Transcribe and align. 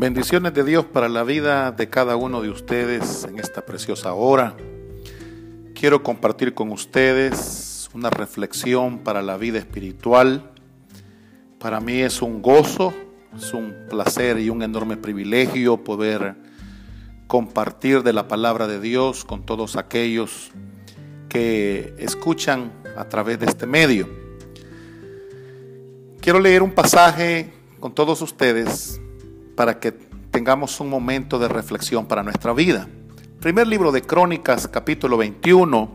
Bendiciones 0.00 0.54
de 0.54 0.64
Dios 0.64 0.86
para 0.86 1.10
la 1.10 1.24
vida 1.24 1.72
de 1.72 1.90
cada 1.90 2.16
uno 2.16 2.40
de 2.40 2.48
ustedes 2.48 3.24
en 3.24 3.38
esta 3.38 3.66
preciosa 3.66 4.14
hora. 4.14 4.56
Quiero 5.74 6.02
compartir 6.02 6.54
con 6.54 6.72
ustedes 6.72 7.90
una 7.92 8.08
reflexión 8.08 9.00
para 9.00 9.20
la 9.20 9.36
vida 9.36 9.58
espiritual. 9.58 10.52
Para 11.58 11.80
mí 11.80 12.00
es 12.00 12.22
un 12.22 12.40
gozo, 12.40 12.94
es 13.36 13.52
un 13.52 13.74
placer 13.90 14.38
y 14.38 14.48
un 14.48 14.62
enorme 14.62 14.96
privilegio 14.96 15.84
poder 15.84 16.34
compartir 17.26 18.02
de 18.02 18.14
la 18.14 18.26
palabra 18.26 18.66
de 18.66 18.80
Dios 18.80 19.26
con 19.26 19.44
todos 19.44 19.76
aquellos 19.76 20.50
que 21.28 21.94
escuchan 21.98 22.72
a 22.96 23.04
través 23.10 23.38
de 23.38 23.44
este 23.44 23.66
medio. 23.66 24.08
Quiero 26.22 26.40
leer 26.40 26.62
un 26.62 26.72
pasaje 26.72 27.52
con 27.80 27.94
todos 27.94 28.22
ustedes 28.22 28.98
para 29.60 29.78
que 29.78 29.92
tengamos 29.92 30.80
un 30.80 30.88
momento 30.88 31.38
de 31.38 31.46
reflexión 31.46 32.06
para 32.06 32.22
nuestra 32.22 32.54
vida. 32.54 32.88
Primer 33.40 33.66
libro 33.66 33.92
de 33.92 34.00
Crónicas, 34.00 34.66
capítulo 34.68 35.18
21, 35.18 35.90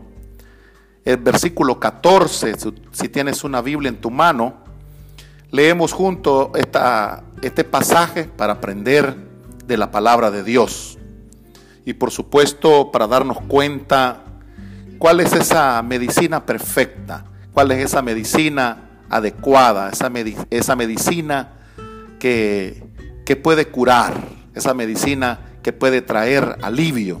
el 1.04 1.16
versículo 1.16 1.80
14, 1.80 2.54
si 2.92 3.08
tienes 3.08 3.42
una 3.42 3.60
Biblia 3.62 3.88
en 3.88 4.00
tu 4.00 4.08
mano, 4.08 4.58
leemos 5.50 5.92
junto 5.92 6.52
esta, 6.54 7.24
este 7.42 7.64
pasaje 7.64 8.22
para 8.22 8.52
aprender 8.52 9.16
de 9.66 9.76
la 9.76 9.90
palabra 9.90 10.30
de 10.30 10.44
Dios 10.44 10.96
y 11.84 11.94
por 11.94 12.12
supuesto 12.12 12.92
para 12.92 13.08
darnos 13.08 13.40
cuenta 13.48 14.22
cuál 14.98 15.18
es 15.18 15.32
esa 15.32 15.82
medicina 15.82 16.46
perfecta, 16.46 17.24
cuál 17.52 17.72
es 17.72 17.86
esa 17.86 18.00
medicina 18.00 19.02
adecuada, 19.10 19.90
esa, 19.90 20.08
esa 20.50 20.76
medicina 20.76 21.54
que, 22.20 22.85
que 23.26 23.36
puede 23.36 23.68
curar, 23.68 24.14
esa 24.54 24.72
medicina 24.72 25.58
que 25.62 25.74
puede 25.74 26.00
traer 26.00 26.56
alivio 26.62 27.20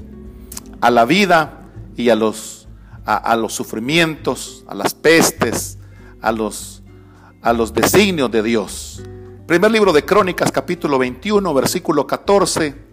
a 0.80 0.90
la 0.90 1.04
vida 1.04 1.64
y 1.96 2.08
a 2.08 2.14
los, 2.14 2.66
a, 3.04 3.36
los 3.36 3.52
sufrimientos, 3.52 4.64
a 4.68 4.74
las 4.74 4.94
pestes, 4.94 5.76
a 6.22 6.32
los, 6.32 6.82
a 7.42 7.52
los 7.52 7.74
designios 7.74 8.30
de 8.30 8.42
Dios. 8.42 9.02
Primer 9.46 9.70
libro 9.70 9.92
de 9.92 10.04
Crónicas, 10.04 10.50
capítulo 10.50 10.98
21, 10.98 11.52
versículo 11.52 12.06
14 12.06 12.86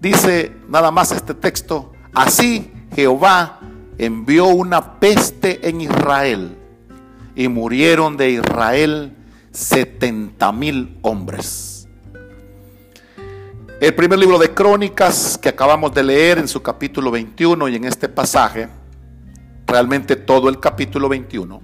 Dice 0.00 0.52
nada 0.68 0.90
más 0.90 1.12
este 1.12 1.32
texto, 1.32 1.92
así 2.12 2.72
Jehová 2.92 3.60
envió 3.98 4.46
una 4.46 4.98
peste 4.98 5.68
en 5.68 5.80
Israel 5.80 6.56
y 7.36 7.46
murieron 7.46 8.16
de 8.16 8.30
Israel 8.30 9.16
70 9.52 10.50
mil 10.52 10.98
hombres. 11.02 11.71
El 13.82 13.96
primer 13.96 14.16
libro 14.16 14.38
de 14.38 14.54
Crónicas 14.54 15.36
que 15.36 15.48
acabamos 15.48 15.92
de 15.92 16.04
leer 16.04 16.38
en 16.38 16.46
su 16.46 16.62
capítulo 16.62 17.10
21 17.10 17.66
y 17.68 17.74
en 17.74 17.84
este 17.84 18.08
pasaje, 18.08 18.68
realmente 19.66 20.14
todo 20.14 20.48
el 20.48 20.60
capítulo 20.60 21.08
21, 21.08 21.60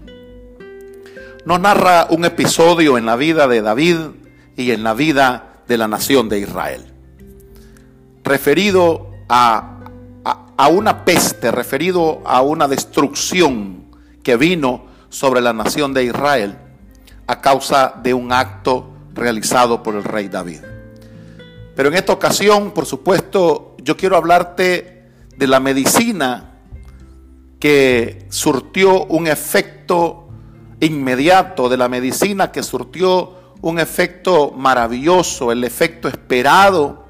nos 1.44 1.60
narra 1.60 2.08
un 2.10 2.24
episodio 2.24 2.98
en 2.98 3.06
la 3.06 3.14
vida 3.14 3.46
de 3.46 3.62
David 3.62 3.98
y 4.56 4.72
en 4.72 4.82
la 4.82 4.94
vida 4.94 5.62
de 5.68 5.78
la 5.78 5.86
nación 5.86 6.28
de 6.28 6.40
Israel 6.40 6.92
referido 8.24 9.12
a, 9.28 9.78
una 10.72 11.04
peste, 11.04 11.52
referido 11.52 12.20
a 12.26 12.42
una 12.42 12.66
destrucción 12.66 13.84
que 14.24 14.36
vino 14.36 14.86
sobre 15.08 15.40
la 15.40 15.52
nación 15.52 15.94
de 15.94 16.02
Israel 16.02 16.58
a 17.28 17.40
causa 17.40 17.94
de 18.02 18.12
un 18.12 18.32
acto 18.32 18.90
realizado 19.14 19.84
por 19.84 19.94
el 19.94 20.02
rey 20.02 20.26
David. 20.26 20.77
Pero 21.78 21.90
en 21.90 21.94
esta 21.94 22.12
ocasión, 22.12 22.72
por 22.72 22.86
supuesto, 22.86 23.76
yo 23.80 23.96
quiero 23.96 24.16
hablarte 24.16 25.04
de 25.36 25.46
la 25.46 25.60
medicina 25.60 26.54
que 27.60 28.26
surtió 28.30 29.04
un 29.04 29.28
efecto 29.28 30.28
inmediato, 30.80 31.68
de 31.68 31.76
la 31.76 31.88
medicina 31.88 32.50
que 32.50 32.64
surtió 32.64 33.54
un 33.60 33.78
efecto 33.78 34.50
maravilloso, 34.50 35.52
el 35.52 35.62
efecto 35.62 36.08
esperado 36.08 37.06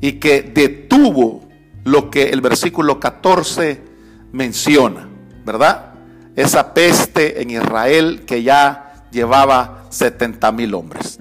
y 0.00 0.12
que 0.12 0.40
detuvo 0.40 1.46
lo 1.84 2.10
que 2.10 2.30
el 2.30 2.40
versículo 2.40 2.98
14 2.98 3.82
menciona, 4.32 5.06
¿verdad? 5.44 5.92
Esa 6.34 6.72
peste 6.72 7.42
en 7.42 7.50
Israel 7.50 8.22
que 8.26 8.42
ya 8.42 9.04
llevaba 9.10 9.84
70 9.90 10.50
mil 10.52 10.72
hombres. 10.72 11.18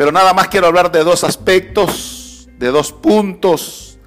Pero 0.00 0.12
nada 0.12 0.32
más 0.32 0.48
quiero 0.48 0.66
hablar 0.66 0.90
de 0.90 1.04
dos 1.04 1.24
aspectos, 1.24 2.48
de 2.56 2.68
dos 2.68 2.90
puntos 2.90 3.98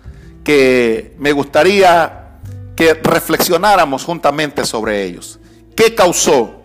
que 0.44 1.14
me 1.20 1.32
gustaría 1.34 2.40
que 2.76 2.96
reflexionáramos 2.96 4.04
juntamente 4.04 4.66
sobre 4.66 5.04
ellos. 5.04 5.40
¿Qué 5.76 5.94
causó 5.94 6.64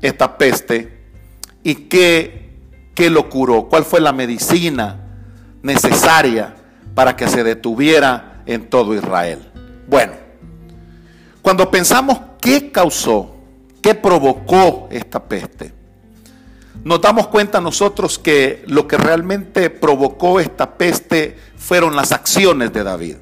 esta 0.00 0.38
peste 0.38 0.98
y 1.62 1.74
qué, 1.74 2.56
qué 2.94 3.10
lo 3.10 3.28
curó? 3.28 3.68
¿Cuál 3.68 3.84
fue 3.84 4.00
la 4.00 4.14
medicina? 4.14 5.02
necesaria 5.60 6.56
para 6.94 7.16
que 7.16 7.28
se 7.28 7.44
detuviera 7.44 8.44
en 8.46 8.70
todo 8.70 8.94
Israel. 8.94 9.40
Bueno, 9.86 10.14
cuando 11.42 11.70
pensamos 11.70 12.18
qué 12.40 12.72
causó, 12.72 13.36
qué 13.82 13.94
provocó 13.94 14.88
esta 14.90 15.22
peste, 15.22 15.73
nos 16.84 17.00
damos 17.00 17.28
cuenta 17.28 17.62
nosotros 17.62 18.18
que 18.18 18.62
lo 18.66 18.86
que 18.86 18.98
realmente 18.98 19.70
provocó 19.70 20.38
esta 20.38 20.76
peste 20.76 21.36
fueron 21.56 21.96
las 21.96 22.12
acciones 22.12 22.72
de 22.74 22.84
David. 22.84 23.16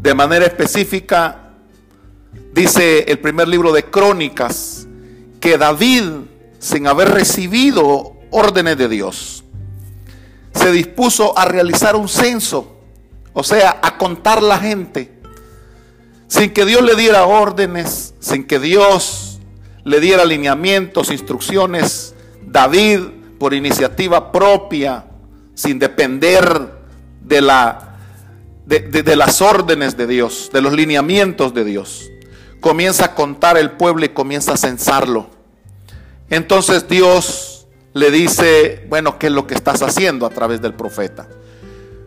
De 0.00 0.14
manera 0.14 0.44
específica, 0.44 1.52
dice 2.52 3.04
el 3.06 3.20
primer 3.20 3.46
libro 3.46 3.72
de 3.72 3.84
Crónicas, 3.84 4.88
que 5.38 5.58
David, 5.58 6.02
sin 6.58 6.88
haber 6.88 7.10
recibido 7.10 8.16
órdenes 8.32 8.76
de 8.76 8.88
Dios, 8.88 9.44
se 10.52 10.72
dispuso 10.72 11.38
a 11.38 11.44
realizar 11.44 11.94
un 11.94 12.08
censo, 12.08 12.80
o 13.32 13.44
sea, 13.44 13.78
a 13.80 13.96
contar 13.96 14.42
la 14.42 14.58
gente, 14.58 15.12
sin 16.26 16.50
que 16.50 16.64
Dios 16.64 16.82
le 16.82 16.96
diera 16.96 17.26
órdenes, 17.26 18.14
sin 18.18 18.44
que 18.44 18.58
Dios 18.58 19.38
le 19.84 20.00
diera 20.00 20.22
alineamientos, 20.22 21.12
instrucciones, 21.12 22.14
David 22.52 23.00
por 23.38 23.54
iniciativa 23.54 24.30
propia, 24.30 25.06
sin 25.54 25.78
depender 25.78 26.70
de, 27.22 27.40
la, 27.40 27.96
de, 28.66 29.16
las 29.16 29.40
órdenes 29.40 29.96
de 29.96 30.06
Dios, 30.06 30.50
de 30.52 30.60
los 30.60 30.74
lineamientos 30.74 31.54
de 31.54 31.64
Dios, 31.64 32.10
comienza 32.60 33.06
a 33.06 33.14
contar 33.14 33.56
el 33.56 33.72
pueblo 33.72 34.04
y 34.04 34.10
comienza 34.10 34.52
a 34.52 34.56
censarlo. 34.56 35.30
Entonces 36.28 36.86
Dios 36.88 37.66
le 37.94 38.10
dice, 38.10 38.86
bueno, 38.88 39.18
¿qué 39.18 39.26
es 39.26 39.32
lo 39.32 39.46
que 39.46 39.54
estás 39.54 39.82
haciendo 39.82 40.26
a 40.26 40.30
través 40.30 40.60
del 40.60 40.74
profeta? 40.74 41.26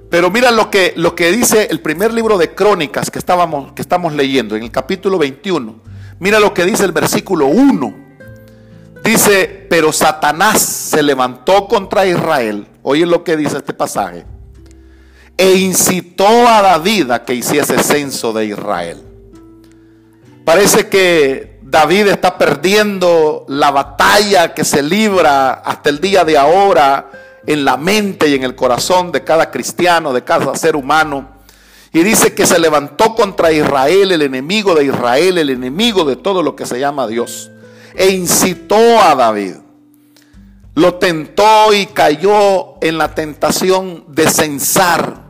Pero 0.09 0.29
mira 0.29 0.51
lo 0.51 0.69
que, 0.69 0.93
lo 0.95 1.15
que 1.15 1.31
dice 1.31 1.67
el 1.71 1.81
primer 1.81 2.13
libro 2.13 2.37
de 2.37 2.53
Crónicas 2.53 3.09
que, 3.09 3.19
estábamos, 3.19 3.73
que 3.73 3.81
estamos 3.81 4.13
leyendo, 4.13 4.55
en 4.55 4.63
el 4.63 4.71
capítulo 4.71 5.17
21. 5.17 5.75
Mira 6.19 6.39
lo 6.39 6.53
que 6.53 6.65
dice 6.65 6.85
el 6.85 6.91
versículo 6.91 7.47
1. 7.47 8.04
Dice, 9.05 9.67
pero 9.69 9.93
Satanás 9.93 10.59
se 10.63 11.03
levantó 11.03 11.67
contra 11.67 12.07
Israel. 12.07 12.65
Oye 12.81 13.05
lo 13.05 13.23
que 13.23 13.37
dice 13.37 13.57
este 13.57 13.71
pasaje. 13.71 14.25
E 15.37 15.57
incitó 15.57 16.25
a 16.25 16.63
David 16.63 17.11
a 17.11 17.23
que 17.23 17.35
hiciese 17.35 17.77
censo 17.83 18.33
de 18.33 18.45
Israel. 18.47 19.03
Parece 20.43 20.89
que 20.89 21.59
David 21.61 22.07
está 22.07 22.39
perdiendo 22.39 23.45
la 23.47 23.69
batalla 23.69 24.55
que 24.55 24.65
se 24.65 24.81
libra 24.81 25.53
hasta 25.53 25.89
el 25.91 26.01
día 26.01 26.25
de 26.25 26.39
ahora 26.39 27.11
en 27.45 27.63
la 27.63 27.77
mente 27.77 28.27
y 28.29 28.33
en 28.33 28.43
el 28.43 28.55
corazón 28.55 29.11
de 29.11 29.23
cada 29.23 29.51
cristiano, 29.51 30.13
de 30.13 30.23
cada 30.23 30.55
ser 30.55 30.75
humano. 30.75 31.29
Y 31.93 32.01
dice 32.01 32.33
que 32.33 32.47
se 32.47 32.57
levantó 32.57 33.13
contra 33.13 33.51
Israel, 33.51 34.11
el 34.11 34.23
enemigo 34.23 34.73
de 34.73 34.85
Israel, 34.85 35.37
el 35.37 35.51
enemigo 35.51 36.05
de 36.05 36.15
todo 36.15 36.41
lo 36.41 36.55
que 36.55 36.65
se 36.65 36.79
llama 36.79 37.05
Dios. 37.05 37.51
E 37.97 38.09
incitó 38.09 38.99
a 39.01 39.15
David. 39.15 39.55
Lo 40.75 40.95
tentó 40.95 41.73
y 41.73 41.85
cayó 41.85 42.75
en 42.81 42.97
la 42.97 43.15
tentación 43.15 44.03
de 44.09 44.29
censar 44.29 45.23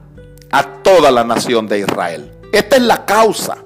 a 0.51 0.63
toda 0.81 1.11
la 1.11 1.23
nación 1.23 1.67
de 1.67 1.79
Israel. 1.79 2.31
Esta 2.51 2.77
es 2.77 2.81
la 2.81 3.05
causa. 3.05 3.57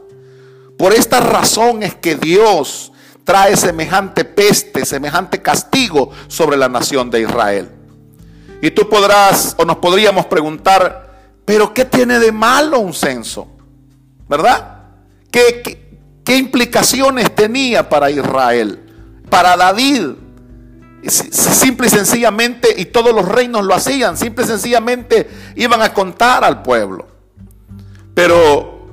Por 0.78 0.94
esta 0.94 1.19
razón 1.19 1.84
es 1.84 1.96
que 1.96 2.16
Dios 2.16 2.92
trae 3.24 3.56
semejante 3.56 4.25
peste, 4.25 4.86
semejante 4.86 5.42
castigo 5.42 6.10
sobre 6.28 6.57
la 6.57 6.68
nación 6.68 7.12
de 7.12 7.22
Israel. 7.22 7.69
Y 8.62 8.72
tú 8.72 8.90
podrás 8.90 9.56
o 9.57 9.66
nos 9.66 9.78
podríamos 9.78 10.25
preguntar, 10.25 11.36
pero 11.46 11.74
¿qué 11.74 11.86
tiene 11.86 12.19
de 12.19 12.31
malo 12.31 12.80
un 12.80 12.94
censo? 12.94 13.48
¿Verdad? 14.28 14.84
¿Qué, 15.31 16.24
qué, 16.24 16.38
implicaciones 16.38 17.34
tenía 17.36 17.88
para 17.88 18.10
Israel? 18.10 18.88
Para 19.29 19.55
David. 19.57 20.11
simple 21.07 21.87
y 21.87 21.89
sencillamente, 21.89 22.73
y 22.77 22.85
todos 22.85 23.13
los 23.13 23.27
reinos 23.27 23.65
lo 23.65 23.73
hacían, 23.73 24.17
simple 24.17 24.43
y 24.43 24.47
sencillamente 24.47 25.29
iban 25.55 25.81
a 25.81 25.93
contar 25.93 26.43
al 26.43 26.61
pueblo. 26.61 27.07
Pero 28.13 28.87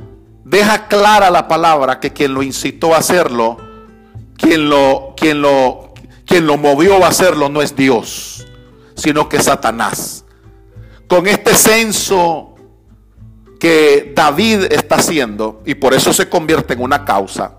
deja 0.44 0.86
clara 0.86 1.30
la 1.30 1.48
palabra 1.48 1.98
que 1.98 2.12
quien 2.12 2.32
lo 2.32 2.42
incitó 2.42 2.94
a 2.94 2.98
hacerlo, 2.98 3.56
quien 4.36 4.68
lo, 4.68 5.14
quien 5.16 5.42
lo, 5.42 5.94
quien 6.24 6.46
lo 6.46 6.56
movió 6.56 7.04
a 7.04 7.08
hacerlo 7.08 7.48
no 7.48 7.60
es 7.62 7.74
Dios, 7.74 8.46
sino 8.94 9.28
que 9.28 9.42
Satanás. 9.42 10.24
Con 11.08 11.26
este 11.26 11.54
censo 11.54 12.54
que 13.58 14.12
David 14.14 14.66
está 14.70 14.96
haciendo, 14.96 15.62
y 15.66 15.74
por 15.74 15.94
eso 15.94 16.12
se 16.12 16.28
convierte 16.28 16.74
en 16.74 16.82
una 16.82 17.04
causa, 17.04 17.54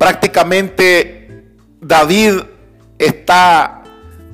prácticamente 0.00 1.44
David 1.78 2.40
está 2.98 3.82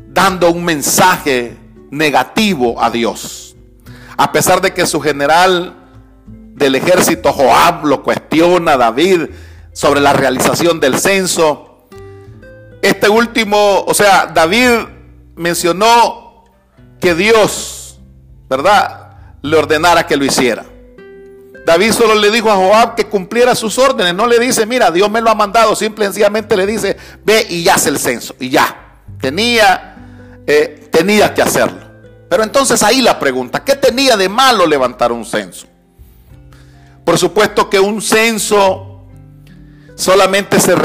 dando 0.07 0.53
un 0.53 0.65
mensaje 0.65 1.57
negativo 1.91 2.81
a 2.81 2.89
Dios. 2.89 3.57
A 4.17 4.31
pesar 4.31 4.61
de 4.61 4.73
que 4.73 4.87
su 4.87 5.01
general 5.01 5.75
del 6.55 6.77
ejército 6.77 7.33
Joab 7.33 7.85
lo 7.85 8.05
cuestiona 8.05 8.75
a 8.75 8.77
David 8.77 9.23
sobre 9.73 10.01
la 10.01 10.13
realización 10.13 10.79
del 10.79 11.01
censo. 11.01 11.89
Este 12.81 13.09
último, 13.09 13.81
o 13.89 13.93
sea, 13.93 14.27
David 14.33 14.71
mencionó 15.35 16.45
que 17.01 17.17
Dios, 17.17 17.99
¿verdad? 18.49 19.39
Le 19.43 19.57
ordenara 19.57 20.07
que 20.07 20.17
lo 20.17 20.25
hiciera. 20.25 20.65
David 21.67 21.91
solo 21.91 22.15
le 22.15 22.31
dijo 22.31 22.49
a 22.49 22.55
Joab 22.55 22.95
que 22.95 23.07
cumpliera 23.07 23.57
sus 23.57 23.77
órdenes. 23.77 24.15
No 24.15 24.29
le 24.29 24.39
dice, 24.39 24.67
mira, 24.67 24.93
Dios 24.93 25.11
me 25.11 25.21
lo 25.21 25.31
ha 25.31 25.35
mandado. 25.35 25.75
Simple 25.75 26.05
y 26.05 26.07
sencillamente 26.07 26.57
le 26.57 26.65
dice, 26.65 26.97
ve 27.25 27.45
y 27.51 27.69
hace 27.69 27.89
el 27.89 27.99
censo. 27.99 28.37
Y 28.39 28.51
ya. 28.51 29.01
Tenía, 29.21 29.97
eh, 30.47 30.89
tenía 30.93 31.35
que 31.35 31.43
hacerlo. 31.43 31.81
Pero 32.31 32.45
entonces 32.45 32.85
ahí 32.85 33.03
la 33.03 33.19
pregunta, 33.19 33.65
¿qué 33.65 33.75
tenía 33.75 34.17
de 34.17 34.29
malo 34.29 34.65
levantar 34.65 35.11
un 35.11 35.25
censo? 35.25 35.67
Por 37.05 37.19
supuesto 37.19 37.69
que 37.69 37.81
un 37.81 38.01
censo 38.01 39.05
solamente 39.97 40.61
se, 40.61 40.77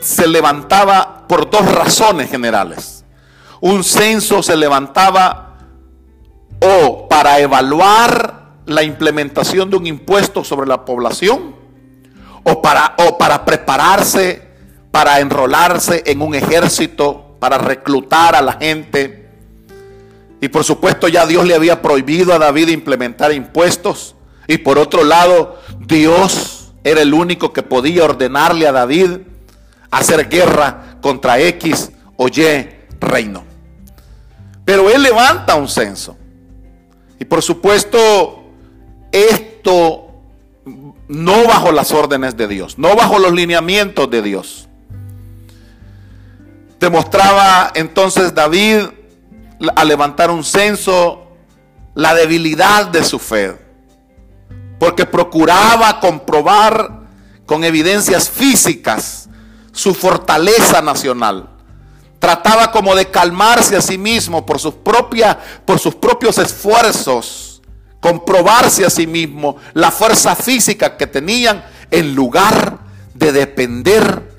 se 0.00 0.28
levantaba 0.28 1.26
por 1.26 1.48
dos 1.48 1.64
razones 1.64 2.30
generales. 2.30 3.06
Un 3.62 3.82
censo 3.82 4.42
se 4.42 4.54
levantaba 4.54 5.56
o 6.60 7.08
para 7.08 7.38
evaluar 7.38 8.37
la 8.68 8.82
implementación 8.82 9.70
de 9.70 9.76
un 9.76 9.86
impuesto 9.86 10.44
sobre 10.44 10.68
la 10.68 10.84
población 10.84 11.56
o 12.44 12.62
para, 12.62 12.94
o 12.98 13.18
para 13.18 13.44
prepararse 13.44 14.48
para 14.90 15.20
enrolarse 15.20 16.02
en 16.06 16.22
un 16.22 16.34
ejército, 16.34 17.36
para 17.38 17.58
reclutar 17.58 18.34
a 18.34 18.42
la 18.42 18.54
gente. 18.54 19.28
Y 20.40 20.48
por 20.48 20.64
supuesto 20.64 21.08
ya 21.08 21.26
Dios 21.26 21.46
le 21.46 21.54
había 21.54 21.82
prohibido 21.82 22.32
a 22.32 22.38
David 22.38 22.68
implementar 22.68 23.32
impuestos. 23.32 24.14
Y 24.46 24.58
por 24.58 24.78
otro 24.78 25.04
lado, 25.04 25.58
Dios 25.86 26.72
era 26.84 27.02
el 27.02 27.12
único 27.12 27.52
que 27.52 27.62
podía 27.62 28.04
ordenarle 28.04 28.66
a 28.66 28.72
David 28.72 29.18
hacer 29.90 30.28
guerra 30.28 30.98
contra 31.00 31.38
X 31.40 31.92
o 32.16 32.28
Y 32.28 32.68
reino. 33.00 33.44
Pero 34.64 34.90
él 34.90 35.02
levanta 35.02 35.54
un 35.54 35.68
censo. 35.68 36.16
Y 37.18 37.24
por 37.24 37.42
supuesto, 37.42 38.37
esto 39.12 40.08
no 41.08 41.44
bajo 41.44 41.72
las 41.72 41.92
órdenes 41.92 42.36
de 42.36 42.46
Dios, 42.48 42.78
no 42.78 42.94
bajo 42.94 43.18
los 43.18 43.32
lineamientos 43.32 44.10
de 44.10 44.22
Dios. 44.22 44.68
Demostraba 46.78 47.72
entonces 47.74 48.34
David 48.34 48.82
al 49.74 49.88
levantar 49.88 50.30
un 50.30 50.44
censo 50.44 51.26
la 51.94 52.14
debilidad 52.14 52.86
de 52.86 53.02
su 53.02 53.18
fe, 53.18 53.56
porque 54.78 55.04
procuraba 55.04 55.98
comprobar 55.98 57.00
con 57.46 57.64
evidencias 57.64 58.30
físicas 58.30 59.28
su 59.72 59.94
fortaleza 59.94 60.82
nacional. 60.82 61.48
Trataba 62.18 62.70
como 62.70 62.94
de 62.94 63.10
calmarse 63.10 63.76
a 63.76 63.80
sí 63.80 63.96
mismo 63.96 64.44
por 64.44 64.58
sus, 64.58 64.74
por 65.64 65.78
sus 65.78 65.94
propios 65.94 66.38
esfuerzos 66.38 67.47
comprobarse 68.00 68.84
a 68.84 68.90
sí 68.90 69.06
mismo 69.06 69.56
la 69.74 69.90
fuerza 69.90 70.36
física 70.36 70.96
que 70.96 71.06
tenían 71.06 71.64
en 71.90 72.14
lugar 72.14 72.78
de 73.14 73.32
depender 73.32 74.36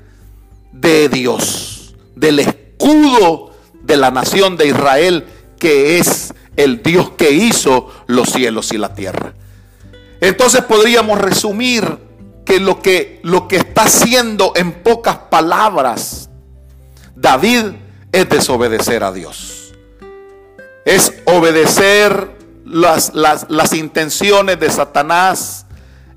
de 0.72 1.08
Dios, 1.08 1.94
del 2.16 2.38
escudo 2.40 3.50
de 3.82 3.96
la 3.96 4.10
nación 4.10 4.56
de 4.56 4.68
Israel, 4.68 5.26
que 5.58 5.98
es 5.98 6.32
el 6.56 6.82
Dios 6.82 7.10
que 7.10 7.32
hizo 7.32 7.90
los 8.06 8.30
cielos 8.30 8.72
y 8.72 8.78
la 8.78 8.94
tierra. 8.94 9.34
Entonces 10.20 10.62
podríamos 10.62 11.20
resumir 11.20 11.98
que 12.44 12.60
lo 12.60 12.80
que, 12.80 13.20
lo 13.22 13.48
que 13.48 13.56
está 13.56 13.82
haciendo 13.82 14.52
en 14.56 14.72
pocas 14.82 15.16
palabras 15.30 16.30
David 17.20 17.74
es 18.12 18.28
desobedecer 18.28 19.04
a 19.04 19.12
Dios. 19.12 19.74
Es 20.84 21.12
obedecer 21.26 22.39
las, 22.70 23.12
las, 23.14 23.72
intenciones 23.72 24.58
de 24.58 24.70
Satanás, 24.70 25.66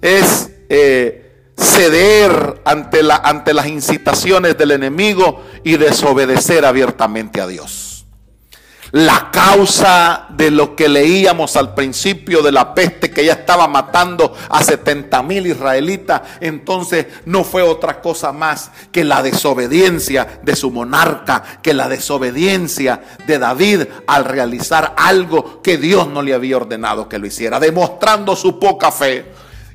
es 0.01 0.51
eh, 0.69 1.49
ceder 1.57 2.61
ante, 2.65 3.03
la, 3.03 3.15
ante 3.17 3.53
las 3.53 3.67
incitaciones 3.67 4.57
del 4.57 4.71
enemigo 4.71 5.43
y 5.63 5.77
desobedecer 5.77 6.65
abiertamente 6.65 7.41
a 7.41 7.47
Dios 7.47 7.82
la 8.93 9.31
causa 9.31 10.27
de 10.29 10.51
lo 10.51 10.75
que 10.75 10.87
leíamos 10.87 11.57
al 11.57 11.73
principio 11.73 12.43
de 12.43 12.51
la 12.51 12.75
peste 12.75 13.09
que 13.09 13.25
ya 13.25 13.33
estaba 13.33 13.67
matando 13.67 14.35
a 14.49 14.63
70 14.63 15.23
mil 15.23 15.47
israelitas, 15.47 16.21
entonces 16.39 17.07
no 17.25 17.43
fue 17.43 17.63
otra 17.63 18.01
cosa 18.01 18.31
más 18.31 18.69
que 18.91 19.03
la 19.03 19.23
desobediencia 19.23 20.39
de 20.43 20.55
su 20.55 20.69
monarca, 20.69 21.43
que 21.63 21.73
la 21.73 21.89
desobediencia 21.89 23.01
de 23.25 23.39
David 23.39 23.81
al 24.05 24.25
realizar 24.25 24.93
algo 24.95 25.63
que 25.63 25.77
Dios 25.77 26.07
no 26.07 26.21
le 26.21 26.35
había 26.35 26.57
ordenado 26.57 27.09
que 27.09 27.17
lo 27.17 27.25
hiciera, 27.25 27.59
demostrando 27.59 28.35
su 28.35 28.59
poca 28.59 28.91
fe 28.91 29.25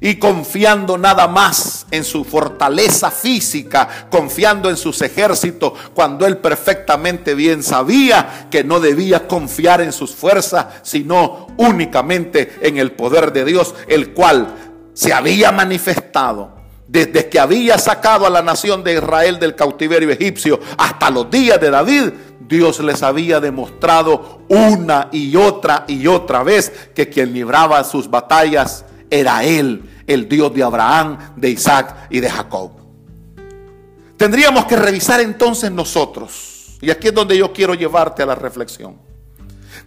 y 0.00 0.16
confiando 0.16 0.98
nada 0.98 1.28
más 1.28 1.86
en 1.90 2.04
su 2.04 2.24
fortaleza 2.24 3.10
física, 3.10 4.08
confiando 4.10 4.70
en 4.70 4.76
sus 4.76 5.02
ejércitos, 5.02 5.72
cuando 5.94 6.26
él 6.26 6.38
perfectamente 6.38 7.34
bien 7.34 7.62
sabía 7.62 8.48
que 8.50 8.64
no 8.64 8.80
debía 8.80 9.26
confiar 9.26 9.80
en 9.80 9.92
sus 9.92 10.14
fuerzas, 10.14 10.66
sino 10.82 11.48
únicamente 11.56 12.58
en 12.60 12.78
el 12.78 12.92
poder 12.92 13.32
de 13.32 13.44
Dios, 13.44 13.74
el 13.88 14.12
cual 14.12 14.54
se 14.94 15.12
había 15.12 15.52
manifestado 15.52 16.58
desde 16.88 17.28
que 17.28 17.38
había 17.38 17.76
sacado 17.78 18.26
a 18.26 18.30
la 18.30 18.40
nación 18.40 18.82
de 18.82 18.94
Israel 18.94 19.38
del 19.38 19.54
cautiverio 19.54 20.10
egipcio 20.10 20.58
hasta 20.78 21.10
los 21.10 21.30
días 21.30 21.60
de 21.60 21.70
David, 21.70 22.10
Dios 22.48 22.80
les 22.80 23.02
había 23.02 23.40
demostrado 23.40 24.40
una 24.48 25.08
y 25.12 25.36
otra 25.36 25.84
y 25.86 26.06
otra 26.06 26.42
vez 26.42 26.72
que 26.94 27.10
quien 27.10 27.34
libraba 27.34 27.84
sus 27.84 28.08
batallas 28.08 28.86
era 29.10 29.44
Él, 29.44 29.82
el 30.08 30.28
Dios 30.28 30.52
de 30.52 30.64
Abraham, 30.64 31.18
de 31.36 31.50
Isaac 31.50 32.08
y 32.10 32.18
de 32.18 32.28
Jacob. 32.28 32.72
Tendríamos 34.16 34.64
que 34.64 34.74
revisar 34.74 35.20
entonces 35.20 35.70
nosotros, 35.70 36.76
y 36.80 36.90
aquí 36.90 37.08
es 37.08 37.14
donde 37.14 37.38
yo 37.38 37.52
quiero 37.52 37.74
llevarte 37.74 38.24
a 38.24 38.26
la 38.26 38.34
reflexión. 38.34 38.96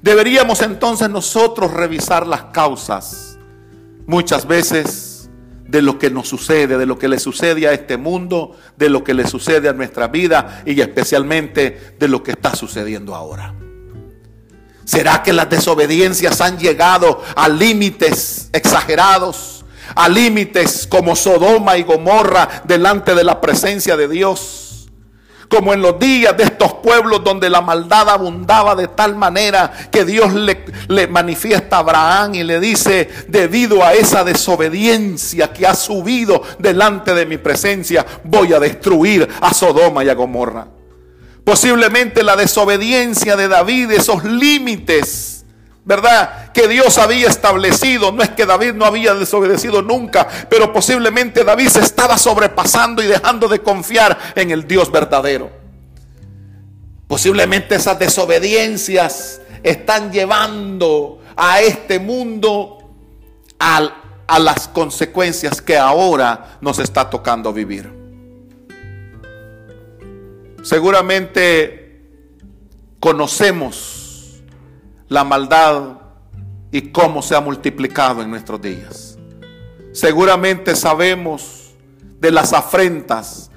Deberíamos 0.02 0.62
entonces 0.62 1.10
nosotros 1.10 1.74
revisar 1.74 2.26
las 2.26 2.46
causas, 2.46 3.38
muchas 4.06 4.48
veces, 4.48 5.30
de 5.68 5.82
lo 5.82 5.98
que 5.98 6.10
nos 6.10 6.28
sucede, 6.28 6.78
de 6.78 6.86
lo 6.86 7.00
que 7.00 7.08
le 7.08 7.18
sucede 7.18 7.68
a 7.68 7.72
este 7.72 7.98
mundo, 7.98 8.58
de 8.78 8.90
lo 8.90 9.04
que 9.04 9.14
le 9.14 9.26
sucede 9.26 9.70
a 9.70 9.74
nuestra 9.74 10.08
vida 10.08 10.64
y 10.66 10.80
especialmente 10.82 11.96
de 11.98 12.08
lo 12.10 12.22
que 12.22 12.32
está 12.32 12.56
sucediendo 12.56 13.16
ahora. 13.16 13.56
¿Será 14.84 15.24
que 15.24 15.32
las 15.32 15.50
desobediencias 15.50 16.42
han 16.42 16.58
llegado 16.60 17.24
a 17.36 17.48
límites 17.48 18.50
exagerados? 18.52 19.61
A 19.96 20.10
límites 20.10 20.88
como 20.88 21.16
Sodoma 21.16 21.78
y 21.78 21.84
Gomorra 21.84 22.48
delante 22.64 23.16
de 23.16 23.24
la 23.24 23.42
presencia 23.42 23.96
de 23.98 24.08
Dios. 24.08 24.90
Como 25.50 25.74
en 25.74 25.82
los 25.82 26.00
días 26.00 26.38
de 26.38 26.44
estos 26.44 26.76
pueblos 26.76 27.26
donde 27.26 27.50
la 27.50 27.60
maldad 27.60 28.10
abundaba 28.10 28.74
de 28.74 28.88
tal 28.88 29.16
manera 29.18 29.72
que 29.92 30.06
Dios 30.06 30.34
le, 30.34 30.64
le 30.88 31.08
manifiesta 31.08 31.76
a 31.76 31.80
Abraham 31.80 32.36
y 32.36 32.44
le 32.44 32.62
dice, 32.62 33.10
debido 33.28 33.84
a 33.84 33.94
esa 33.94 34.24
desobediencia 34.24 35.52
que 35.52 35.68
ha 35.68 35.76
subido 35.76 36.42
delante 36.58 37.14
de 37.14 37.26
mi 37.26 37.38
presencia, 37.38 38.06
voy 38.24 38.54
a 38.54 38.62
destruir 38.62 39.28
a 39.42 39.54
Sodoma 39.54 40.06
y 40.06 40.10
a 40.10 40.14
Gomorra. 40.14 40.68
Posiblemente 41.44 42.24
la 42.24 42.36
desobediencia 42.36 43.36
de 43.36 43.48
David, 43.48 43.92
esos 43.92 44.24
límites, 44.24 45.41
¿verdad? 45.84 46.52
Que 46.52 46.68
Dios 46.68 46.98
había 46.98 47.28
establecido. 47.28 48.12
No 48.12 48.24
es 48.24 48.30
que 48.30 48.46
David 48.46 48.74
no 48.74 48.86
había 48.86 49.14
desobedecido 49.14 49.82
nunca, 49.82 50.28
pero 50.50 50.72
posiblemente 50.72 51.44
David 51.44 51.70
se 51.70 51.82
estaba 51.82 52.18
sobrepasando 52.18 53.02
y 53.02 53.08
dejando 53.08 53.48
de 53.48 53.60
confiar 53.60 54.18
en 54.36 54.52
el 54.52 54.68
Dios 54.68 54.92
verdadero. 54.92 55.52
Posiblemente 57.08 57.76
esas 57.76 58.00
desobediencias 58.00 59.42
están 59.64 60.12
llevando 60.12 61.22
a 61.36 61.62
este 61.62 62.00
mundo 62.00 62.78
a 63.60 64.40
las 64.40 64.68
consecuencias 64.70 65.62
que 65.62 65.78
ahora 65.78 66.58
nos 66.62 66.80
está 66.80 67.10
tocando 67.10 67.52
vivir. 67.52 67.92
Seguramente 70.64 72.02
conocemos 73.00 74.01
la 75.12 75.24
maldad 75.24 76.00
y 76.72 76.90
cómo 76.90 77.22
se 77.22 77.36
ha 77.36 77.42
multiplicado 77.42 78.24
en 78.24 78.32
nuestros 78.32 78.60
días. 78.60 79.20
Seguramente 79.92 80.76
sabemos 80.76 81.76
de 82.20 82.32
las 82.32 82.54
afrentas 82.54 83.52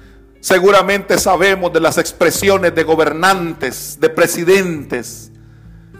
Seguramente 0.45 1.17
sabemos 1.17 1.73
de 1.73 1.79
las 1.79 1.97
expresiones 1.97 2.75
de 2.75 2.83
gobernantes, 2.83 3.97
de 3.99 4.09
presidentes, 4.09 5.31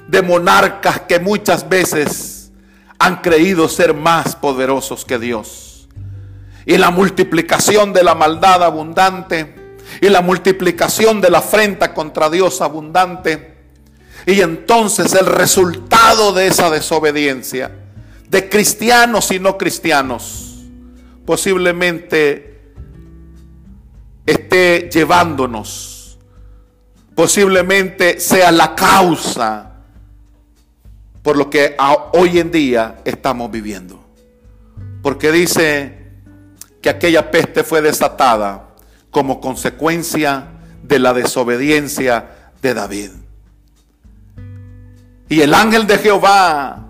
de 0.07 0.21
monarcas 0.21 0.99
que 0.99 1.19
muchas 1.19 1.67
veces 1.67 2.51
han 2.99 3.21
creído 3.21 3.67
ser 3.67 3.95
más 3.95 4.35
poderosos 4.35 5.03
que 5.03 5.17
Dios. 5.17 5.89
Y 6.67 6.77
la 6.77 6.91
multiplicación 6.91 7.91
de 7.91 8.03
la 8.03 8.13
maldad 8.13 8.61
abundante 8.61 9.55
y 9.99 10.09
la 10.09 10.21
multiplicación 10.21 11.21
de 11.21 11.31
la 11.31 11.39
afrenta 11.39 11.95
contra 11.95 12.29
Dios 12.29 12.61
abundante. 12.61 13.54
Y 14.25 14.41
entonces 14.41 15.13
el 15.13 15.27
resultado 15.27 16.33
de 16.33 16.47
esa 16.47 16.69
desobediencia, 16.69 17.71
de 18.29 18.49
cristianos 18.49 19.31
y 19.31 19.39
no 19.39 19.57
cristianos, 19.57 20.63
posiblemente 21.25 22.73
esté 24.25 24.89
llevándonos. 24.91 26.17
Posiblemente 27.13 28.19
sea 28.19 28.51
la 28.51 28.75
causa 28.75 29.71
por 31.21 31.37
lo 31.37 31.49
que 31.49 31.75
hoy 32.13 32.39
en 32.39 32.51
día 32.51 32.97
estamos 33.05 33.49
viviendo. 33.49 34.03
Porque 35.01 35.31
dice 35.31 36.05
que 36.81 36.89
aquella 36.89 37.31
peste 37.31 37.63
fue 37.63 37.81
desatada 37.81 38.75
como 39.11 39.39
consecuencia 39.39 40.47
de 40.83 40.99
la 40.99 41.13
desobediencia 41.13 42.51
de 42.61 42.73
David. 42.73 43.11
Y 45.27 45.41
el 45.41 45.53
ángel 45.53 45.87
de 45.87 45.97
Jehová 45.97 46.85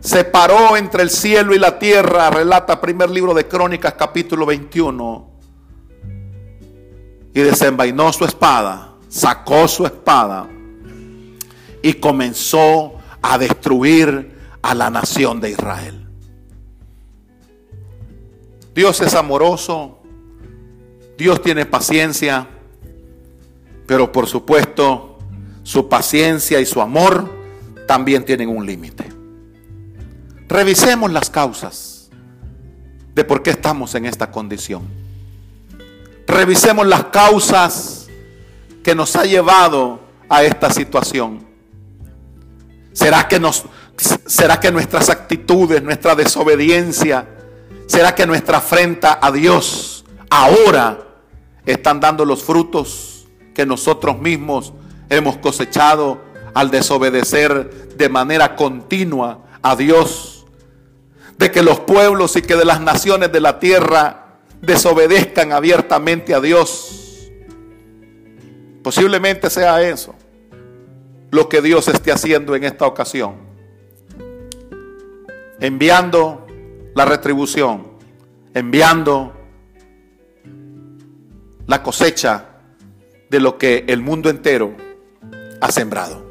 se 0.00 0.24
paró 0.24 0.76
entre 0.76 1.02
el 1.02 1.10
cielo 1.10 1.54
y 1.54 1.58
la 1.58 1.78
tierra, 1.78 2.30
relata 2.30 2.80
primer 2.80 3.10
libro 3.10 3.34
de 3.34 3.46
Crónicas 3.46 3.94
capítulo 3.94 4.46
21 4.46 5.30
y 7.32 7.40
desenvainó 7.40 8.12
su 8.12 8.24
espada, 8.24 8.94
sacó 9.08 9.68
su 9.68 9.86
espada 9.86 10.48
y 11.82 11.92
comenzó 11.94 12.94
a 13.22 13.38
destruir 13.38 14.36
a 14.62 14.74
la 14.74 14.90
nación 14.90 15.40
de 15.40 15.50
Israel. 15.50 16.08
Dios 18.74 19.00
es 19.00 19.14
amoroso, 19.14 19.98
Dios 21.16 21.42
tiene 21.42 21.66
paciencia, 21.66 22.48
pero 23.86 24.10
por 24.10 24.26
supuesto 24.26 25.09
su 25.70 25.88
paciencia 25.88 26.58
y 26.58 26.66
su 26.66 26.80
amor 26.80 27.30
también 27.86 28.24
tienen 28.24 28.48
un 28.48 28.66
límite. 28.66 29.04
Revisemos 30.48 31.12
las 31.12 31.30
causas 31.30 32.10
de 33.14 33.22
por 33.22 33.44
qué 33.44 33.50
estamos 33.50 33.94
en 33.94 34.04
esta 34.04 34.32
condición. 34.32 34.82
Revisemos 36.26 36.88
las 36.88 37.04
causas 37.04 38.08
que 38.82 38.96
nos 38.96 39.14
ha 39.14 39.24
llevado 39.24 40.00
a 40.28 40.42
esta 40.42 40.70
situación. 40.70 41.46
¿Será 42.92 43.28
que, 43.28 43.38
nos, 43.38 43.62
¿Será 44.26 44.58
que 44.58 44.72
nuestras 44.72 45.08
actitudes, 45.08 45.84
nuestra 45.84 46.16
desobediencia, 46.16 47.28
será 47.86 48.12
que 48.16 48.26
nuestra 48.26 48.58
afrenta 48.58 49.20
a 49.22 49.30
Dios 49.30 50.04
ahora 50.30 50.98
están 51.64 52.00
dando 52.00 52.24
los 52.24 52.42
frutos 52.42 53.28
que 53.54 53.64
nosotros 53.64 54.18
mismos 54.18 54.72
hemos 55.10 55.36
cosechado 55.36 56.22
al 56.54 56.70
desobedecer 56.70 57.88
de 57.96 58.08
manera 58.08 58.56
continua 58.56 59.44
a 59.60 59.76
Dios? 59.76 60.46
De 61.36 61.50
que 61.50 61.62
los 61.62 61.80
pueblos 61.80 62.36
y 62.36 62.42
que 62.42 62.56
de 62.56 62.64
las 62.64 62.80
naciones 62.80 63.30
de 63.32 63.40
la 63.40 63.58
tierra 63.58 64.38
desobedezcan 64.62 65.52
abiertamente 65.52 66.34
a 66.34 66.40
Dios. 66.40 67.30
Posiblemente 68.82 69.50
sea 69.50 69.82
eso 69.82 70.14
lo 71.30 71.48
que 71.48 71.60
Dios 71.60 71.88
esté 71.88 72.12
haciendo 72.12 72.54
en 72.54 72.64
esta 72.64 72.86
ocasión. 72.86 73.36
Enviando 75.60 76.46
la 76.94 77.04
retribución, 77.04 77.86
enviando 78.54 79.32
la 81.66 81.82
cosecha 81.82 82.46
de 83.28 83.40
lo 83.40 83.58
que 83.58 83.84
el 83.86 84.00
mundo 84.00 84.28
entero 84.28 84.89
ha 85.60 85.70
sembrado. 85.70 86.24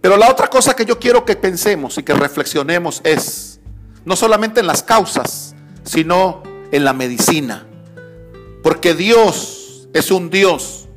Pero 0.00 0.16
la 0.16 0.30
otra 0.30 0.48
cosa 0.48 0.74
que 0.74 0.84
yo 0.84 0.98
quiero 0.98 1.24
que 1.24 1.36
pensemos 1.36 1.98
y 1.98 2.02
que 2.02 2.14
reflexionemos 2.14 3.00
es 3.04 3.60
no 4.04 4.14
solamente 4.14 4.60
en 4.60 4.66
las 4.66 4.82
causas, 4.82 5.54
sino 5.82 6.42
en 6.70 6.84
la 6.84 6.92
medicina. 6.92 7.66
Porque 8.62 8.94
Dios 8.94 9.88
es 9.92 10.10
un 10.10 10.30
Dios 10.30 10.88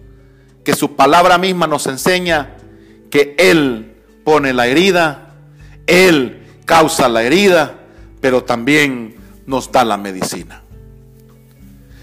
que 0.63 0.73
su 0.73 0.95
palabra 0.95 1.37
misma 1.37 1.65
nos 1.67 1.87
enseña 1.87 2.57
que 3.09 3.35
Él 3.39 3.95
pone 4.23 4.53
la 4.53 4.67
herida, 4.67 5.33
Él 5.87 6.45
causa 6.65 7.09
la 7.09 7.23
herida, 7.23 7.79
pero 8.21 8.43
también 8.43 9.15
nos 9.47 9.71
da 9.71 9.83
la 9.83 9.97
medicina. 9.97 10.61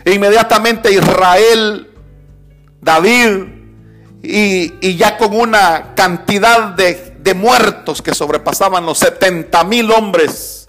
E 0.04 0.14
inmediatamente 0.14 0.92
Israel, 0.92 1.90
David, 2.80 3.55
y, 4.28 4.96
ya 4.96 5.16
con 5.16 5.34
una 5.34 5.94
cantidad 5.94 6.74
de, 6.74 7.16
de 7.20 7.34
muertos 7.34 8.02
que 8.02 8.14
sobrepasaban 8.14 8.84
los 8.84 8.98
70 8.98 9.64
mil 9.64 9.90
hombres, 9.90 10.66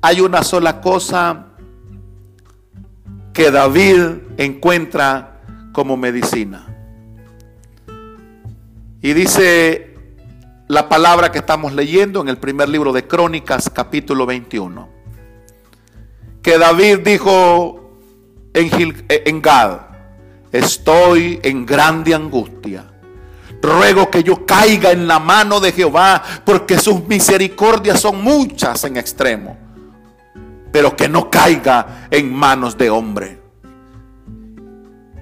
hay 0.00 0.20
una 0.20 0.42
sola 0.42 0.80
cosa 0.80 1.46
que 3.32 3.50
David 3.50 4.00
encuentra 4.38 5.40
como 5.72 5.96
medicina. 5.96 6.66
Y 9.02 9.12
dice 9.12 9.94
la 10.68 10.88
palabra 10.88 11.30
que 11.30 11.38
estamos 11.38 11.72
leyendo 11.74 12.20
en 12.20 12.28
el 12.28 12.38
primer 12.38 12.68
libro 12.68 12.92
de 12.92 13.06
Crónicas, 13.06 13.70
capítulo 13.70 14.26
21, 14.26 14.88
que 16.42 16.58
David 16.58 17.00
dijo 17.04 17.92
en, 18.54 19.04
en 19.08 19.42
Gad, 19.42 19.80
estoy 20.50 21.38
en 21.42 21.66
grande 21.66 22.14
angustia. 22.14 22.90
Ruego 23.66 24.10
que 24.10 24.22
yo 24.22 24.46
caiga 24.46 24.92
en 24.92 25.06
la 25.06 25.18
mano 25.18 25.60
de 25.60 25.72
Jehová, 25.72 26.22
porque 26.44 26.78
sus 26.78 27.04
misericordias 27.06 28.00
son 28.00 28.22
muchas 28.22 28.84
en 28.84 28.96
extremo 28.96 29.66
pero 30.76 30.94
que 30.94 31.08
no 31.08 31.30
caiga 31.30 32.06
en 32.10 32.34
manos 32.34 32.76
de 32.76 32.90
hombre. 32.90 33.40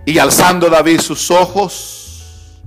Y 0.05 0.19
alzando 0.19 0.69
David 0.69 0.99
sus 0.99 1.31
ojos, 1.31 2.61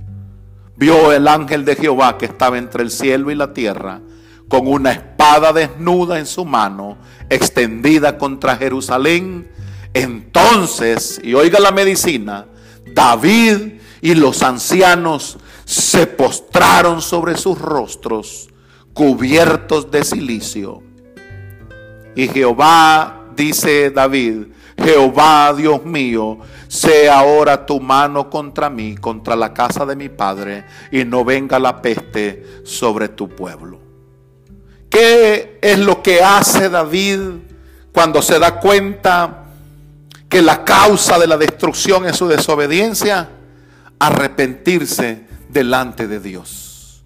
vio 0.74 1.12
el 1.12 1.28
ángel 1.28 1.66
de 1.66 1.76
Jehová 1.76 2.16
que 2.16 2.24
estaba 2.24 2.56
entre 2.56 2.82
el 2.82 2.90
cielo 2.90 3.30
y 3.30 3.34
la 3.34 3.52
tierra, 3.52 4.00
con 4.48 4.66
una 4.66 4.92
espada 4.92 5.52
desnuda 5.52 6.18
en 6.18 6.24
su 6.24 6.46
mano, 6.46 6.96
extendida 7.28 8.16
contra 8.16 8.56
Jerusalén. 8.56 9.52
Entonces, 9.92 11.20
y 11.22 11.34
oiga 11.34 11.60
la 11.60 11.72
medicina, 11.72 12.46
David 12.94 13.80
y 14.00 14.14
los 14.14 14.42
ancianos 14.42 15.36
se 15.68 16.06
postraron 16.06 17.02
sobre 17.02 17.36
sus 17.36 17.60
rostros, 17.60 18.48
cubiertos 18.94 19.90
de 19.90 20.02
silicio 20.02 20.82
y 22.18 22.26
Jehová, 22.26 23.26
dice 23.36 23.90
David, 23.90 24.46
Jehová 24.76 25.54
Dios 25.56 25.84
mío, 25.84 26.38
sea 26.66 27.20
ahora 27.20 27.64
tu 27.64 27.80
mano 27.80 28.28
contra 28.28 28.68
mí, 28.68 28.96
contra 28.96 29.36
la 29.36 29.54
casa 29.54 29.86
de 29.86 29.94
mi 29.94 30.08
padre, 30.08 30.64
y 30.90 31.04
no 31.04 31.24
venga 31.24 31.60
la 31.60 31.80
peste 31.80 32.44
sobre 32.64 33.06
tu 33.06 33.28
pueblo. 33.28 33.78
¿Qué 34.90 35.60
es 35.62 35.78
lo 35.78 36.02
que 36.02 36.20
hace 36.22 36.68
David 36.68 37.20
cuando 37.92 38.20
se 38.20 38.40
da 38.40 38.58
cuenta 38.58 39.44
que 40.28 40.42
la 40.42 40.64
causa 40.64 41.20
de 41.20 41.28
la 41.28 41.36
destrucción 41.36 42.04
es 42.04 42.16
su 42.16 42.26
desobediencia? 42.26 43.28
Arrepentirse 44.00 45.27
delante 45.48 46.06
de 46.06 46.20
Dios. 46.20 47.02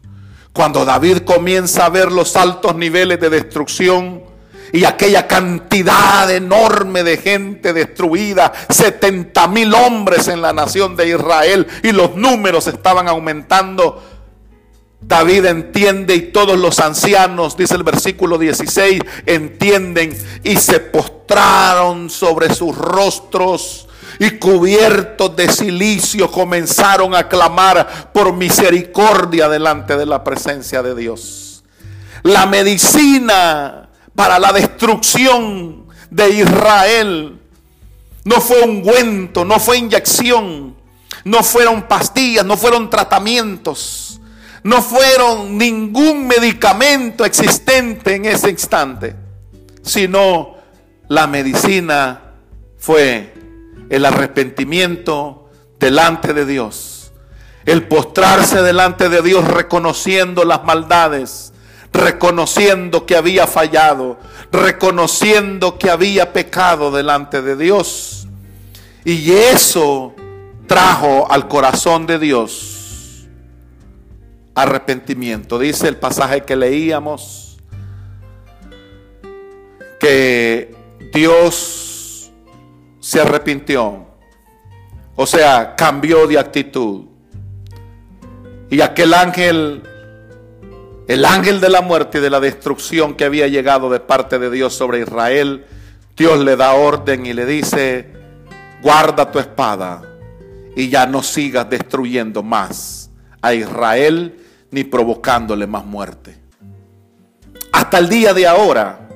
Cuando 0.52 0.84
David 0.84 1.18
comienza 1.18 1.86
a 1.86 1.90
ver 1.90 2.12
los 2.12 2.36
altos 2.36 2.74
niveles 2.76 3.20
de 3.20 3.30
destrucción, 3.30 4.32
y 4.72 4.86
aquella 4.86 5.26
cantidad 5.26 6.30
enorme 6.30 7.02
de 7.02 7.18
gente 7.18 7.74
destruida, 7.74 8.52
70 8.70 9.46
mil 9.48 9.74
hombres 9.74 10.28
en 10.28 10.40
la 10.40 10.54
nación 10.54 10.96
de 10.96 11.08
Israel 11.08 11.66
y 11.82 11.92
los 11.92 12.16
números 12.16 12.66
estaban 12.66 13.06
aumentando. 13.06 14.02
David 15.02 15.44
entiende 15.46 16.14
y 16.14 16.32
todos 16.32 16.58
los 16.58 16.78
ancianos, 16.80 17.56
dice 17.56 17.74
el 17.74 17.82
versículo 17.82 18.38
16, 18.38 19.00
entienden 19.26 20.16
y 20.42 20.56
se 20.56 20.80
postraron 20.80 22.08
sobre 22.08 22.54
sus 22.54 22.74
rostros 22.74 23.88
y 24.18 24.30
cubiertos 24.38 25.34
de 25.36 25.50
silicio 25.50 26.30
comenzaron 26.30 27.14
a 27.14 27.28
clamar 27.28 28.12
por 28.12 28.32
misericordia 28.32 29.48
delante 29.48 29.96
de 29.96 30.06
la 30.06 30.22
presencia 30.22 30.82
de 30.82 30.94
Dios. 30.94 31.64
La 32.22 32.46
medicina 32.46 33.88
para 34.14 34.38
la 34.38 34.52
destrucción 34.52 35.86
de 36.10 36.30
Israel. 36.30 37.38
No 38.24 38.40
fue 38.40 38.62
ungüento, 38.62 39.44
no 39.44 39.58
fue 39.58 39.78
inyección, 39.78 40.76
no 41.24 41.42
fueron 41.42 41.88
pastillas, 41.88 42.44
no 42.44 42.56
fueron 42.56 42.88
tratamientos, 42.88 44.20
no 44.62 44.80
fueron 44.80 45.58
ningún 45.58 46.28
medicamento 46.28 47.24
existente 47.24 48.14
en 48.14 48.26
ese 48.26 48.50
instante, 48.50 49.16
sino 49.82 50.54
la 51.08 51.26
medicina 51.26 52.20
fue 52.78 53.31
el 53.92 54.04
arrepentimiento 54.04 55.48
delante 55.78 56.32
de 56.32 56.44
Dios, 56.44 57.12
el 57.64 57.86
postrarse 57.86 58.62
delante 58.62 59.08
de 59.08 59.22
Dios 59.22 59.46
reconociendo 59.46 60.44
las 60.44 60.64
maldades 60.64 61.52
reconociendo 61.92 63.04
que 63.04 63.16
había 63.16 63.46
fallado, 63.46 64.18
reconociendo 64.50 65.78
que 65.78 65.90
había 65.90 66.32
pecado 66.32 66.90
delante 66.90 67.42
de 67.42 67.54
Dios. 67.54 68.26
Y 69.04 69.32
eso 69.32 70.14
trajo 70.66 71.30
al 71.30 71.48
corazón 71.48 72.06
de 72.06 72.18
Dios 72.18 73.28
arrepentimiento. 74.54 75.58
Dice 75.58 75.88
el 75.88 75.96
pasaje 75.96 76.42
que 76.42 76.56
leíamos 76.56 77.58
que 80.00 80.74
Dios 81.12 81.81
se 83.12 83.20
arrepintió, 83.20 84.06
o 85.16 85.26
sea, 85.26 85.76
cambió 85.76 86.26
de 86.26 86.38
actitud. 86.38 87.04
Y 88.70 88.80
aquel 88.80 89.12
ángel 89.12 89.82
el 91.08 91.26
ángel 91.26 91.60
de 91.60 91.68
la 91.68 91.82
muerte 91.82 92.16
y 92.16 92.20
de 92.22 92.30
la 92.30 92.40
destrucción 92.40 93.12
que 93.12 93.26
había 93.26 93.48
llegado 93.48 93.90
de 93.90 94.00
parte 94.00 94.38
de 94.38 94.50
Dios 94.50 94.72
sobre 94.72 95.00
Israel, 95.00 95.66
Dios 96.16 96.42
le 96.42 96.56
da 96.56 96.72
orden 96.72 97.26
y 97.26 97.34
le 97.34 97.44
dice, 97.44 98.08
guarda 98.80 99.30
tu 99.30 99.38
espada 99.38 100.00
y 100.74 100.88
ya 100.88 101.04
no 101.04 101.22
sigas 101.22 101.68
destruyendo 101.68 102.42
más 102.42 103.10
a 103.42 103.52
Israel 103.52 104.40
ni 104.70 104.84
provocándole 104.84 105.66
más 105.66 105.84
muerte. 105.84 106.38
Hasta 107.72 107.98
el 107.98 108.08
día 108.08 108.32
de 108.32 108.46
ahora, 108.46 109.06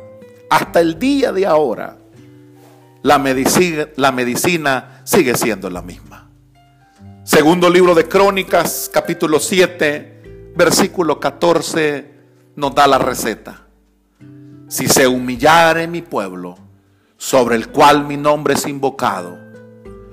hasta 0.50 0.81
el 0.81 0.99
día 0.99 1.33
de 1.33 1.47
ahora, 1.47 1.97
la 3.07 3.21
medicina, 3.21 3.87
la 3.95 4.11
medicina 4.11 5.01
sigue 5.05 5.37
siendo 5.37 5.71
la 5.71 5.81
misma. 5.81 6.29
Segundo 7.23 7.71
libro 7.71 7.95
de 7.95 8.09
Crónicas, 8.09 8.91
capítulo 8.93 9.39
7 9.39 10.53
versículo 10.57 11.21
14 11.21 12.11
nos 12.57 12.75
da 12.75 12.89
la 12.89 12.99
receta. 12.99 13.65
Si 14.67 14.89
se 14.89 15.07
humillare 15.07 15.87
mi 15.87 16.03
pueblo, 16.03 16.59
sobre 17.17 17.55
el 17.55 17.69
cual 17.69 18.05
mi 18.05 18.17
nombre 18.17 18.55
es 18.55 18.67
invocado, 18.67 19.39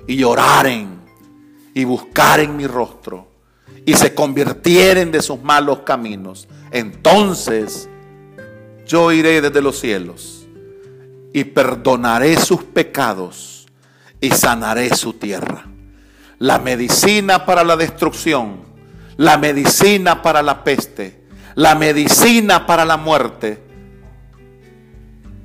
y 0.05 0.17
lloraren 0.17 0.99
y 1.73 1.85
buscaren 1.85 2.55
mi 2.55 2.67
rostro, 2.67 3.27
y 3.87 3.95
se 3.95 4.13
convirtieren 4.13 5.11
de 5.11 5.23
sus 5.23 5.41
malos 5.41 5.79
caminos, 5.79 6.47
entonces 6.69 7.89
yo 8.85 9.11
iré 9.11 9.41
desde 9.41 9.63
los 9.63 9.79
cielos 9.79 10.32
y 11.33 11.43
perdonaré 11.45 12.37
sus 12.37 12.63
pecados 12.63 13.65
y 14.21 14.31
sanaré 14.31 14.95
su 14.95 15.13
tierra. 15.13 15.65
La 16.39 16.59
medicina 16.59 17.45
para 17.45 17.63
la 17.63 17.75
destrucción 17.75 18.73
la 19.17 19.37
medicina 19.37 20.21
para 20.21 20.41
la 20.41 20.63
peste, 20.63 21.23
la 21.55 21.75
medicina 21.75 22.65
para 22.65 22.85
la 22.85 22.97
muerte 22.97 23.61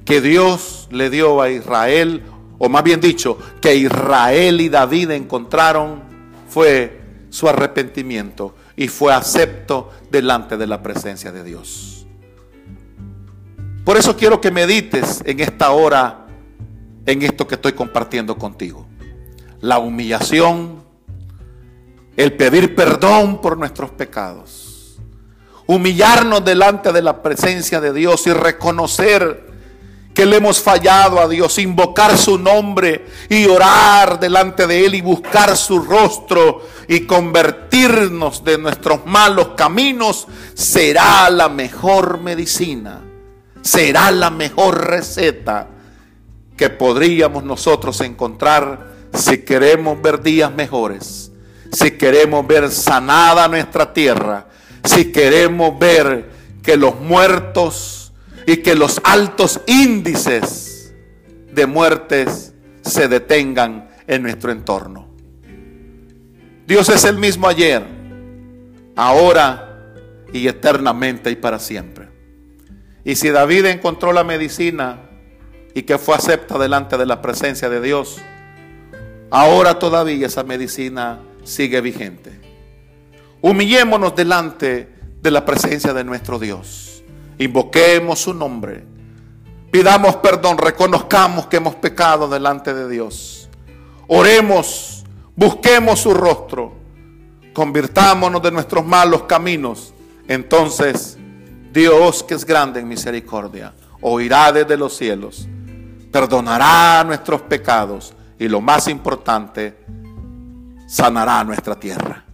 que 0.04 0.20
Dios 0.20 0.88
le 0.90 1.10
dio 1.10 1.42
a 1.42 1.50
Israel, 1.50 2.22
o 2.58 2.68
más 2.68 2.82
bien 2.82 3.00
dicho, 3.00 3.38
que 3.60 3.76
Israel 3.76 4.60
y 4.60 4.70
David 4.70 5.10
encontraron, 5.10 6.02
fue 6.48 6.98
su 7.28 7.46
arrepentimiento 7.46 8.54
y 8.74 8.88
fue 8.88 9.12
acepto 9.12 9.90
delante 10.10 10.56
de 10.56 10.66
la 10.66 10.82
presencia 10.82 11.30
de 11.30 11.44
Dios. 11.44 11.97
Por 13.88 13.96
eso 13.96 14.18
quiero 14.18 14.38
que 14.38 14.50
medites 14.50 15.22
en 15.24 15.40
esta 15.40 15.70
hora, 15.70 16.26
en 17.06 17.22
esto 17.22 17.48
que 17.48 17.54
estoy 17.54 17.72
compartiendo 17.72 18.36
contigo. 18.36 18.86
La 19.62 19.78
humillación, 19.78 20.84
el 22.14 22.34
pedir 22.34 22.74
perdón 22.74 23.40
por 23.40 23.56
nuestros 23.56 23.90
pecados, 23.92 24.98
humillarnos 25.66 26.44
delante 26.44 26.92
de 26.92 27.00
la 27.00 27.22
presencia 27.22 27.80
de 27.80 27.94
Dios 27.94 28.26
y 28.26 28.34
reconocer 28.34 29.46
que 30.12 30.26
le 30.26 30.36
hemos 30.36 30.60
fallado 30.60 31.18
a 31.18 31.26
Dios, 31.26 31.58
invocar 31.58 32.18
su 32.18 32.36
nombre 32.36 33.06
y 33.30 33.46
orar 33.46 34.20
delante 34.20 34.66
de 34.66 34.84
Él 34.84 34.96
y 34.96 35.00
buscar 35.00 35.56
su 35.56 35.78
rostro 35.78 36.60
y 36.88 37.06
convertirnos 37.06 38.44
de 38.44 38.58
nuestros 38.58 39.06
malos 39.06 39.52
caminos, 39.56 40.26
será 40.52 41.30
la 41.30 41.48
mejor 41.48 42.20
medicina, 42.20 43.07
será 43.62 44.10
la 44.10 44.30
mejor 44.30 44.86
receta 44.86 45.68
que 46.56 46.70
podríamos 46.70 47.44
nosotros 47.44 48.00
encontrar 48.00 48.88
si 49.14 49.38
queremos 49.38 50.00
ver 50.02 50.22
días 50.22 50.52
mejores 50.52 51.28
si 51.72 51.92
queremos 51.92 52.46
ver 52.46 52.70
sanada 52.70 53.48
nuestra 53.48 53.92
tierra, 53.92 54.46
si 54.84 55.12
queremos 55.12 55.78
ver 55.78 56.30
que 56.62 56.76
los 56.76 57.00
muertos 57.00 58.12
y 58.46 58.58
que 58.58 58.74
los 58.74 59.00
altos 59.04 59.60
índices 59.66 60.94
de 61.52 61.66
muertes 61.66 62.54
se 62.82 63.08
detengan 63.08 63.88
en 64.06 64.22
nuestro 64.22 64.52
entorno. 64.52 65.08
Dios 66.66 66.88
es 66.88 67.04
el 67.04 67.16
mismo 67.16 67.48
ayer, 67.48 67.82
ahora 68.96 69.92
y 70.32 70.46
eternamente 70.48 71.30
y 71.30 71.36
para 71.36 71.58
siempre. 71.58 72.07
Y 73.08 73.16
si 73.16 73.30
David 73.30 73.64
encontró 73.64 74.12
la 74.12 74.22
medicina 74.22 74.98
y 75.72 75.84
que 75.84 75.96
fue 75.96 76.14
acepta 76.14 76.58
delante 76.58 76.98
de 76.98 77.06
la 77.06 77.22
presencia 77.22 77.70
de 77.70 77.80
Dios, 77.80 78.18
ahora 79.30 79.78
todavía 79.78 80.26
esa 80.26 80.42
medicina 80.42 81.18
sigue 81.42 81.80
vigente. 81.80 82.38
Humillémonos 83.40 84.14
delante 84.14 84.90
de 85.22 85.30
la 85.30 85.46
presencia 85.46 85.94
de 85.94 86.04
nuestro 86.04 86.38
Dios. 86.38 87.02
Invoquemos 87.38 88.18
su 88.18 88.34
nombre. 88.34 88.84
Pidamos 89.70 90.16
perdón, 90.16 90.58
reconozcamos 90.58 91.46
que 91.46 91.56
hemos 91.56 91.76
pecado 91.76 92.28
delante 92.28 92.74
de 92.74 92.90
Dios. 92.90 93.48
Oremos, 94.06 95.06
busquemos 95.34 95.98
su 96.00 96.12
rostro. 96.12 96.74
Convirtámonos 97.54 98.42
de 98.42 98.50
nuestros 98.50 98.84
malos 98.84 99.22
caminos. 99.22 99.94
Entonces, 100.28 101.17
Dios 101.78 102.24
que 102.24 102.34
es 102.34 102.44
grande 102.44 102.80
en 102.80 102.88
misericordia, 102.88 103.72
oirá 104.00 104.50
desde 104.50 104.76
los 104.76 104.96
cielos, 104.96 105.46
perdonará 106.10 107.04
nuestros 107.04 107.42
pecados 107.42 108.14
y 108.36 108.48
lo 108.48 108.60
más 108.60 108.88
importante, 108.88 109.76
sanará 110.88 111.44
nuestra 111.44 111.78
tierra. 111.78 112.24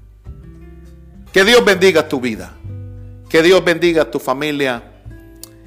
Que 1.31 1.45
Dios 1.45 1.63
bendiga 1.63 2.09
tu 2.09 2.23
vida, 2.23 2.53
que 3.29 3.43
Dios 3.43 3.63
bendiga 3.63 4.11
tu 4.11 4.19
familia 4.19 4.83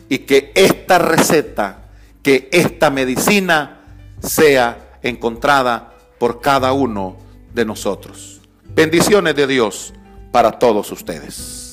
y 0.09 0.17
que 0.19 0.51
esta 0.55 0.97
receta, 0.97 1.89
que 2.23 2.49
esta 2.51 2.89
medicina 2.89 3.81
sea 4.19 4.97
encontrada 5.03 5.93
por 6.17 6.41
cada 6.41 6.73
uno 6.73 7.17
de 7.53 7.63
nosotros. 7.63 8.41
Bendiciones 8.69 9.35
de 9.35 9.45
Dios 9.45 9.93
para 10.31 10.53
todos 10.53 10.91
ustedes. 10.91 11.66